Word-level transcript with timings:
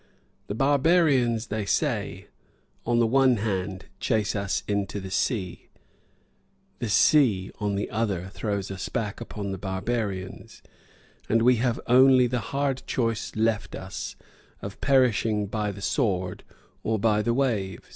"The 0.47 0.55
barbarians," 0.55 1.47
say 1.65 1.77
they, 1.85 2.27
"on 2.87 2.97
the 2.97 3.05
one 3.05 3.37
hand, 3.37 3.85
chase 3.99 4.35
us 4.35 4.63
into 4.67 4.99
the 4.99 5.11
sea; 5.11 5.69
the 6.79 6.89
sea, 6.89 7.51
on 7.59 7.75
the 7.75 7.87
other, 7.91 8.29
throws 8.33 8.71
us 8.71 8.89
back 8.89 9.21
upon 9.21 9.51
the 9.51 9.59
barbarians; 9.59 10.63
and 11.29 11.43
we 11.43 11.57
have 11.57 11.79
only 11.85 12.25
the 12.25 12.39
hard 12.39 12.81
choice 12.87 13.35
left 13.35 13.75
us 13.75 14.15
of 14.59 14.81
perishing 14.81 15.45
by 15.45 15.71
the 15.71 15.83
sword 15.83 16.43
or 16.81 16.97
by 16.97 17.21
the 17.21 17.35
waves." 17.35 17.87